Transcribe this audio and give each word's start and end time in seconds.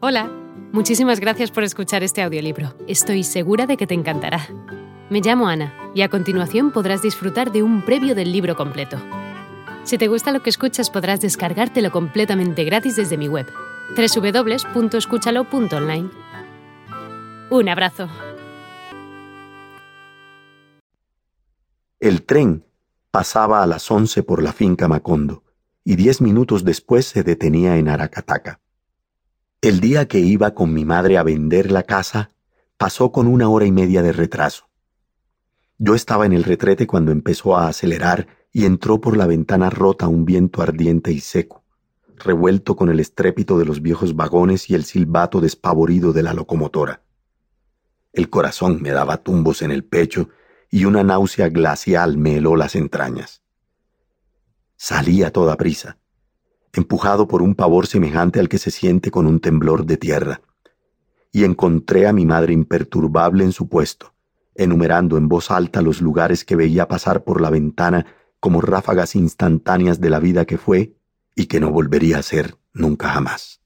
Hola, 0.00 0.30
muchísimas 0.70 1.18
gracias 1.18 1.50
por 1.50 1.64
escuchar 1.64 2.04
este 2.04 2.22
audiolibro. 2.22 2.72
Estoy 2.86 3.24
segura 3.24 3.66
de 3.66 3.76
que 3.76 3.88
te 3.88 3.94
encantará. 3.94 4.46
Me 5.10 5.20
llamo 5.20 5.48
Ana 5.48 5.74
y 5.92 6.02
a 6.02 6.08
continuación 6.08 6.70
podrás 6.70 7.02
disfrutar 7.02 7.50
de 7.50 7.64
un 7.64 7.84
previo 7.84 8.14
del 8.14 8.30
libro 8.30 8.54
completo. 8.54 8.96
Si 9.82 9.98
te 9.98 10.06
gusta 10.06 10.30
lo 10.30 10.40
que 10.40 10.50
escuchas 10.50 10.88
podrás 10.88 11.20
descargártelo 11.20 11.90
completamente 11.90 12.62
gratis 12.62 12.94
desde 12.94 13.18
mi 13.18 13.26
web, 13.26 13.48
www.escúchalo.online. 13.96 16.10
Un 17.50 17.68
abrazo. 17.68 18.08
El 21.98 22.24
tren 22.24 22.64
pasaba 23.10 23.64
a 23.64 23.66
las 23.66 23.90
once 23.90 24.22
por 24.22 24.44
la 24.44 24.52
finca 24.52 24.86
Macondo 24.86 25.42
y 25.82 25.96
diez 25.96 26.20
minutos 26.20 26.62
después 26.62 27.06
se 27.06 27.24
detenía 27.24 27.78
en 27.78 27.88
Aracataca. 27.88 28.60
El 29.60 29.80
día 29.80 30.06
que 30.06 30.20
iba 30.20 30.54
con 30.54 30.72
mi 30.72 30.84
madre 30.84 31.18
a 31.18 31.24
vender 31.24 31.72
la 31.72 31.82
casa, 31.82 32.30
pasó 32.76 33.10
con 33.10 33.26
una 33.26 33.48
hora 33.48 33.66
y 33.66 33.72
media 33.72 34.02
de 34.02 34.12
retraso. 34.12 34.68
Yo 35.78 35.96
estaba 35.96 36.26
en 36.26 36.32
el 36.32 36.44
retrete 36.44 36.86
cuando 36.86 37.10
empezó 37.10 37.56
a 37.56 37.66
acelerar 37.66 38.28
y 38.52 38.66
entró 38.66 39.00
por 39.00 39.16
la 39.16 39.26
ventana 39.26 39.68
rota 39.68 40.06
un 40.06 40.24
viento 40.24 40.62
ardiente 40.62 41.10
y 41.10 41.18
seco, 41.18 41.64
revuelto 42.18 42.76
con 42.76 42.88
el 42.88 43.00
estrépito 43.00 43.58
de 43.58 43.64
los 43.64 43.82
viejos 43.82 44.14
vagones 44.14 44.70
y 44.70 44.76
el 44.76 44.84
silbato 44.84 45.40
despavorido 45.40 46.12
de 46.12 46.22
la 46.22 46.34
locomotora. 46.34 47.02
El 48.12 48.30
corazón 48.30 48.80
me 48.80 48.92
daba 48.92 49.16
tumbos 49.16 49.62
en 49.62 49.72
el 49.72 49.82
pecho 49.82 50.28
y 50.70 50.84
una 50.84 51.02
náusea 51.02 51.48
glacial 51.48 52.16
me 52.16 52.36
heló 52.36 52.54
las 52.54 52.76
entrañas. 52.76 53.42
Salí 54.76 55.24
a 55.24 55.32
toda 55.32 55.56
prisa 55.56 55.98
empujado 56.72 57.28
por 57.28 57.42
un 57.42 57.54
pavor 57.54 57.86
semejante 57.86 58.40
al 58.40 58.48
que 58.48 58.58
se 58.58 58.70
siente 58.70 59.10
con 59.10 59.26
un 59.26 59.40
temblor 59.40 59.86
de 59.86 59.96
tierra, 59.96 60.40
y 61.32 61.44
encontré 61.44 62.06
a 62.06 62.12
mi 62.12 62.26
madre 62.26 62.52
imperturbable 62.52 63.44
en 63.44 63.52
su 63.52 63.68
puesto, 63.68 64.14
enumerando 64.54 65.16
en 65.16 65.28
voz 65.28 65.50
alta 65.50 65.82
los 65.82 66.00
lugares 66.00 66.44
que 66.44 66.56
veía 66.56 66.88
pasar 66.88 67.24
por 67.24 67.40
la 67.40 67.50
ventana 67.50 68.06
como 68.40 68.60
ráfagas 68.60 69.14
instantáneas 69.14 70.00
de 70.00 70.10
la 70.10 70.20
vida 70.20 70.44
que 70.44 70.58
fue 70.58 70.96
y 71.34 71.46
que 71.46 71.60
no 71.60 71.70
volvería 71.70 72.18
a 72.18 72.22
ser 72.22 72.56
nunca 72.72 73.08
jamás. 73.08 73.60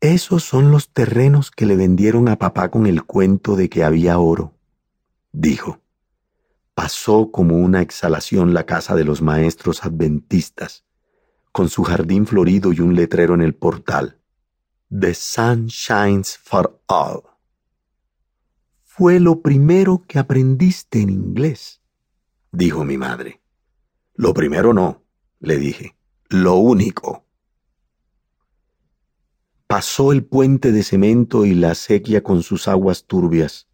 Esos 0.00 0.44
son 0.44 0.70
los 0.70 0.92
terrenos 0.92 1.50
que 1.50 1.66
le 1.66 1.74
vendieron 1.74 2.28
a 2.28 2.36
papá 2.36 2.70
con 2.70 2.86
el 2.86 3.02
cuento 3.02 3.56
de 3.56 3.68
que 3.68 3.82
había 3.82 4.18
oro, 4.18 4.54
dijo. 5.32 5.80
Pasó 6.78 7.32
como 7.32 7.56
una 7.56 7.82
exhalación 7.82 8.54
la 8.54 8.64
casa 8.64 8.94
de 8.94 9.02
los 9.02 9.20
maestros 9.20 9.84
adventistas, 9.84 10.84
con 11.50 11.68
su 11.68 11.82
jardín 11.82 12.24
florido 12.24 12.72
y 12.72 12.78
un 12.78 12.94
letrero 12.94 13.34
en 13.34 13.40
el 13.40 13.56
portal. 13.56 14.20
The 14.88 15.12
sun 15.12 15.66
shines 15.66 16.38
for 16.38 16.80
all. 16.86 17.22
Fue 18.84 19.18
lo 19.18 19.42
primero 19.42 20.04
que 20.06 20.20
aprendiste 20.20 21.00
en 21.00 21.10
inglés, 21.10 21.82
dijo 22.52 22.84
mi 22.84 22.96
madre. 22.96 23.42
Lo 24.14 24.32
primero 24.32 24.72
no, 24.72 25.02
le 25.40 25.56
dije, 25.56 25.96
lo 26.28 26.54
único. 26.54 27.26
Pasó 29.66 30.12
el 30.12 30.24
puente 30.24 30.70
de 30.70 30.84
cemento 30.84 31.44
y 31.44 31.54
la 31.54 31.74
sequía 31.74 32.22
con 32.22 32.44
sus 32.44 32.68
aguas 32.68 33.04
turbias, 33.04 33.67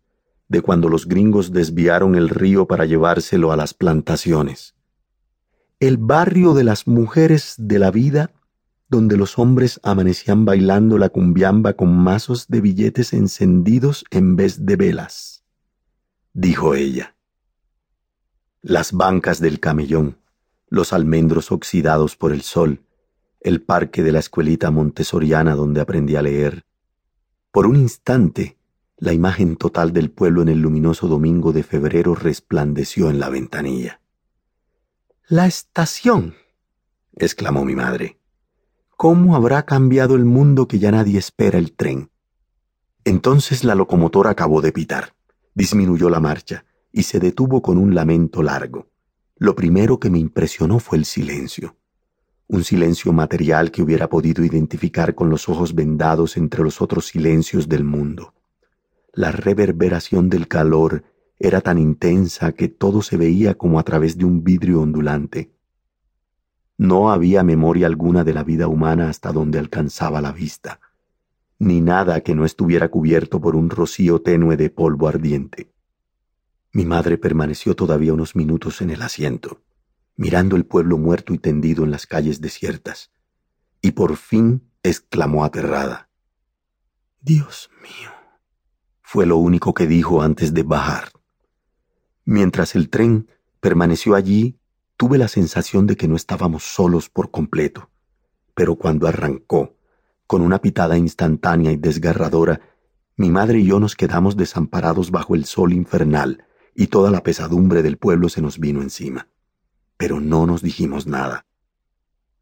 de 0.49 0.61
cuando 0.61 0.89
los 0.89 1.07
gringos 1.07 1.53
desviaron 1.53 2.15
el 2.15 2.29
río 2.29 2.67
para 2.67 2.85
llevárselo 2.85 3.53
a 3.53 3.57
las 3.57 3.75
plantaciones 3.75 4.75
el 5.87 5.99
barrio 5.99 6.55
de 6.55 6.65
las 6.65 6.87
mujeres 6.87 7.57
de 7.59 7.79
la 7.79 7.91
vida, 7.91 8.31
donde 8.89 9.17
los 9.17 9.39
hombres 9.39 9.81
amanecían 9.83 10.45
bailando 10.45 10.99
la 10.99 11.09
cumbiamba 11.09 11.75
con 11.75 11.95
mazos 11.95 12.49
de 12.49 12.61
billetes 12.61 13.13
encendidos 13.13 14.05
en 14.11 14.37
vez 14.37 14.65
de 14.65 14.77
velas, 14.77 15.45
dijo 16.33 16.75
ella. 16.75 17.17
Las 18.63 18.93
bancas 18.93 19.41
del 19.41 19.61
camellón, 19.61 20.19
los 20.69 20.93
almendros 20.93 21.53
oxidados 21.53 22.17
por 22.17 22.33
el 22.33 22.43
sol, 22.43 22.81
el 23.41 23.61
parque 23.61 24.03
de 24.03 24.13
la 24.13 24.21
escuelita 24.21 24.71
montessoriana 24.71 25.55
donde 25.55 25.83
aprendí 25.83 26.17
a 26.17 26.23
leer. 26.23 26.65
Por 27.51 27.67
un 27.67 27.77
instante, 27.77 28.57
la 28.97 29.13
imagen 29.13 29.57
total 29.57 29.93
del 29.93 30.11
pueblo 30.11 30.43
en 30.43 30.49
el 30.49 30.61
luminoso 30.61 31.09
domingo 31.09 31.53
de 31.53 31.63
febrero 31.63 32.15
resplandeció 32.15 33.11
en 33.11 33.19
la 33.19 33.29
ventanilla. 33.29 34.01
La 35.29 35.47
estación, 35.47 36.35
exclamó 37.17 37.65
mi 37.65 37.75
madre. 37.75 38.19
¿Cómo 38.97 39.35
habrá 39.35 39.65
cambiado 39.65 40.15
el 40.15 40.25
mundo 40.25 40.69
que 40.69 40.79
ya 40.79 40.93
nadie 40.93 41.19
espera 41.19 41.59
el 41.59 41.73
tren? 41.73 42.11
Entonces 43.05 43.65
la 43.65 43.75
locomotora 43.75 44.31
acabó 44.31 44.61
de 44.61 44.73
pitar, 44.73 45.15
disminuyó 45.55 46.09
la 46.09 46.21
marcha 46.21 46.65
y 46.93 47.03
se 47.03 47.19
detuvo 47.19 47.63
con 47.63 47.79
un 47.79 47.95
lamento 47.95 48.43
largo. 48.43 48.89
Lo 49.37 49.57
primero 49.57 49.99
que 49.99 50.11
me 50.11 50.19
impresionó 50.19 50.79
fue 50.79 50.99
el 50.99 51.05
silencio, 51.05 51.77
un 52.47 52.63
silencio 52.63 53.13
material 53.13 53.71
que 53.71 53.83
hubiera 53.83 54.09
podido 54.09 54.45
identificar 54.45 55.15
con 55.15 55.29
los 55.29 55.49
ojos 55.49 55.75
vendados 55.75 56.37
entre 56.37 56.63
los 56.63 56.81
otros 56.81 57.07
silencios 57.07 57.69
del 57.69 57.83
mundo. 57.85 58.34
La 59.15 59.31
reverberación 59.31 60.29
del 60.29 60.49
calor 60.49 61.05
era 61.39 61.61
tan 61.61 61.79
intensa 61.79 62.53
que 62.53 62.69
todo 62.69 63.01
se 63.01 63.17
veía 63.17 63.55
como 63.55 63.79
a 63.79 63.85
través 63.85 64.19
de 64.19 64.25
un 64.25 64.43
vidrio 64.43 64.81
ondulante. 64.81 65.53
No 66.77 67.13
había 67.13 67.45
memoria 67.45 67.87
alguna 67.87 68.25
de 68.25 68.35
la 68.35 68.43
vida 68.43 68.67
humana 68.67 69.09
hasta 69.09 69.31
donde 69.31 69.61
alcanzaba 69.61 70.21
la 70.21 70.33
vista, 70.33 70.81
ni 71.61 71.81
nada 71.81 72.23
que 72.23 72.35
no 72.35 72.45
estuviera 72.45 72.89
cubierto 72.89 73.41
por 73.41 73.55
un 73.55 73.71
rocío 73.71 74.21
tenue 74.21 74.57
de 74.57 74.71
polvo 74.71 75.07
ardiente. 75.07 75.73
Mi 76.73 76.85
madre 76.85 77.17
permaneció 77.17 77.77
todavía 77.77 78.13
unos 78.13 78.35
minutos 78.35 78.83
en 78.83 78.91
el 78.91 79.03
asiento, 79.03 79.63
mirando 80.17 80.57
el 80.57 80.67
pueblo 80.67 80.99
muerto 80.99 81.33
y 81.33 81.39
tendido 81.39 81.85
en 81.85 81.93
las 81.93 82.09
calles 82.09 82.41
desiertas, 82.41 83.13
y 83.81 83.93
por 83.93 84.17
fin 84.17 84.73
exclamó 84.83 85.45
aterrada. 85.45 86.09
Dios 87.21 87.71
mío. 87.81 88.14
Fue 89.15 89.27
lo 89.27 89.37
único 89.37 89.75
que 89.75 89.87
dijo 89.87 90.23
antes 90.23 90.55
de 90.55 90.65
bajar. 90.65 91.13
Mientras 92.25 92.75
el 92.75 92.91
tren 92.91 93.29
permaneció 93.61 94.17
allí, 94.17 94.59
tuve 94.97 95.19
la 95.19 95.29
sensación 95.29 95.87
de 95.87 95.97
que 95.97 96.09
no 96.09 96.17
estábamos 96.17 96.65
solos 96.65 97.11
por 97.11 97.31
completo. 97.31 97.91
Pero 98.57 98.75
cuando 98.75 99.07
arrancó, 99.07 99.77
con 100.27 100.43
una 100.43 100.61
pitada 100.61 100.99
instantánea 100.99 101.71
y 101.71 101.77
desgarradora, 101.77 102.61
mi 103.17 103.31
madre 103.31 103.61
y 103.61 103.67
yo 103.67 103.79
nos 103.79 103.95
quedamos 103.95 104.37
desamparados 104.37 105.13
bajo 105.13 105.37
el 105.37 105.45
sol 105.45 105.73
infernal 105.73 106.45
y 106.75 106.89
toda 106.89 107.13
la 107.13 107.23
pesadumbre 107.23 107.85
del 107.85 107.99
pueblo 107.99 108.29
se 108.29 108.43
nos 108.43 108.59
vino 108.59 108.83
encima. 108.83 109.29
Pero 109.97 110.19
no 110.19 110.45
nos 110.45 110.61
dijimos 110.61 111.07
nada. 111.07 111.47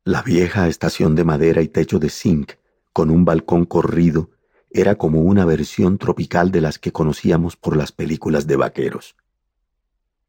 La 0.04 0.22
vieja 0.22 0.68
estación 0.68 1.16
de 1.16 1.24
madera 1.24 1.60
y 1.60 1.68
techo 1.68 1.98
de 1.98 2.08
zinc, 2.08 2.52
con 2.94 3.10
un 3.10 3.26
balcón 3.26 3.66
corrido, 3.66 4.30
era 4.74 4.96
como 4.96 5.20
una 5.20 5.44
versión 5.44 5.98
tropical 5.98 6.50
de 6.50 6.60
las 6.60 6.78
que 6.78 6.92
conocíamos 6.92 7.56
por 7.56 7.76
las 7.76 7.92
películas 7.92 8.46
de 8.46 8.56
vaqueros. 8.56 9.16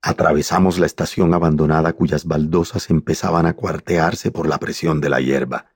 Atravesamos 0.01 0.79
la 0.79 0.85
estación 0.85 1.33
abandonada 1.33 1.93
cuyas 1.93 2.25
baldosas 2.25 2.89
empezaban 2.89 3.45
a 3.45 3.53
cuartearse 3.53 4.31
por 4.31 4.47
la 4.47 4.59
presión 4.59 4.99
de 4.99 5.09
la 5.09 5.21
hierba, 5.21 5.67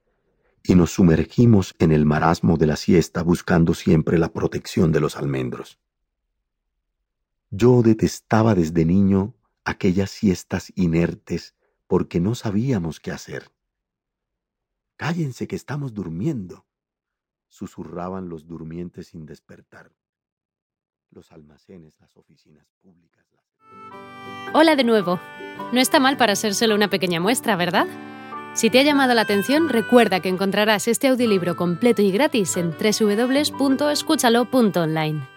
y 0.64 0.76
nos 0.76 0.92
sumergimos 0.92 1.76
en 1.80 1.94
el 1.94 2.06
marasmo 2.06 2.58
de 2.58 2.68
la 2.68 2.76
siesta 2.76 3.24
buscando 3.24 3.74
siempre 3.74 4.18
la 4.18 4.34
protección 4.34 4.92
de 4.92 5.00
los 5.00 5.16
almendros. 5.16 5.80
Yo 7.50 7.82
detestaba 7.82 8.54
desde 8.54 8.84
niño 8.84 9.34
aquellas 9.64 10.12
siestas 10.12 10.74
inertes 10.76 11.56
porque 11.88 12.20
no 12.20 12.36
sabíamos 12.36 13.00
qué 13.00 13.12
hacer. 13.12 13.52
Cállense 14.98 15.48
que 15.48 15.56
estamos 15.56 15.94
durmiendo, 15.94 16.66
susurraban 17.48 18.30
los 18.30 18.48
durmientes 18.48 19.08
sin 19.08 19.26
despertar. 19.26 19.92
Los 21.10 21.32
almacenes, 21.32 22.00
las 22.00 22.16
oficinas 22.18 22.68
públicas, 22.82 23.26
Hola 24.54 24.76
de 24.76 24.84
nuevo. 24.84 25.20
No 25.72 25.80
está 25.80 26.00
mal 26.00 26.18
para 26.18 26.36
ser 26.36 26.54
solo 26.56 26.74
una 26.76 26.90
pequeña 26.90 27.20
muestra, 27.20 27.56
¿verdad? 27.56 27.88
Si 28.54 28.70
te 28.70 28.80
ha 28.80 28.84
llamado 28.84 29.14
la 29.14 29.22
atención, 29.22 29.70
recuerda 29.70 30.20
que 30.20 30.30
encontrarás 30.30 30.88
este 30.88 31.10
audiolibro 31.10 31.56
completo 31.56 32.02
y 32.02 32.12
gratis 32.12 32.58
en 32.58 32.72
www.escúchalo.online. 32.72 35.37